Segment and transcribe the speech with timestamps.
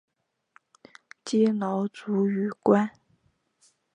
[1.23, 2.89] 积劳卒于官。